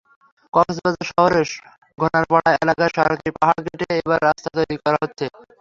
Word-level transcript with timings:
কক্সবাজার 0.53 1.07
শহরের 1.09 1.47
ঘোনারপাড়া 1.97 2.51
এলাকায় 2.55 2.91
সরকারি 2.97 3.29
পাহাড় 3.37 3.61
কেটে 3.65 3.87
এবার 3.99 4.19
রাস্তা 4.27 4.49
তৈরি 4.57 4.75
করা 4.83 4.97
হচ্ছে। 5.03 5.25